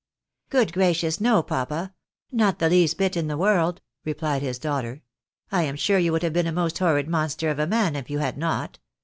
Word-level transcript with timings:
"Good 0.49 0.73
gracious, 0.73 1.21
no, 1.21 1.43
papa! 1.43 1.93
ISTot 2.33 2.57
the 2.57 2.69
least 2.71 2.97
bit 2.97 3.15
in 3.15 3.27
the 3.27 3.37
world," 3.37 3.81
replied 4.03 4.41
his 4.41 4.57
daughter." 4.57 5.03
I 5.51 5.61
am 5.61 5.75
sure 5.75 5.99
you 5.99 6.11
would 6.11 6.23
have 6.23 6.33
been 6.33 6.47
a 6.47 6.51
most 6.51 6.79
horrid 6.79 7.07
monster 7.07 7.51
of 7.51 7.59
a 7.59 7.67
man 7.67 7.95
if 7.95 8.09
you 8.09 8.17
had 8.17 8.35
not. 8.35 8.79